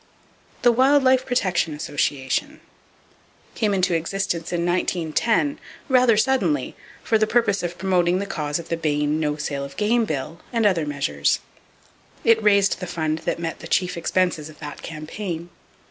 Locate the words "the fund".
12.79-13.19